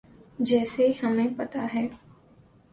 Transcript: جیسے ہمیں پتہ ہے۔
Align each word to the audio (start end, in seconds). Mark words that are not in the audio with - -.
جیسے 0.39 0.91
ہمیں 1.03 1.27
پتہ 1.37 1.65
ہے۔ 1.73 1.87